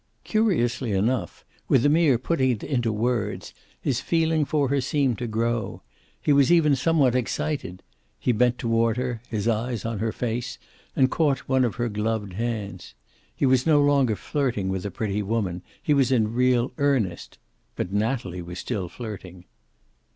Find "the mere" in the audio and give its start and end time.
1.83-2.17